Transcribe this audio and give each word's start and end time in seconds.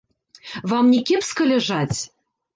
Вам 0.71 0.89
не 0.95 1.01
кепска 1.11 1.43
ляжаць? 1.53 1.99